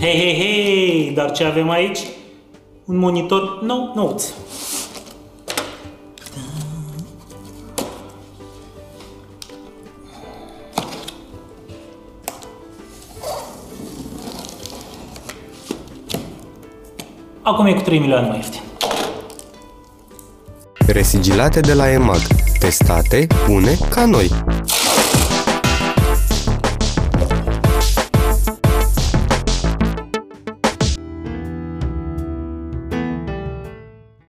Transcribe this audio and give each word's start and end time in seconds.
Hei, 0.00 0.16
hei, 0.16 0.34
hei, 0.34 1.12
dar 1.14 1.30
ce 1.30 1.44
avem 1.44 1.70
aici? 1.70 1.98
Un 2.84 2.96
monitor 2.96 3.62
nou, 3.62 3.92
nouț. 3.94 4.24
Acum 17.42 17.66
e 17.66 17.72
cu 17.72 17.80
3 17.80 17.98
milioane 17.98 18.28
mai 18.28 18.36
ieftin. 18.36 18.60
Resigilate 20.86 21.60
de 21.60 21.72
la 21.72 21.90
EMAG. 21.90 22.20
Testate, 22.58 23.26
bune 23.46 23.78
ca 23.90 24.06
noi. 24.06 24.30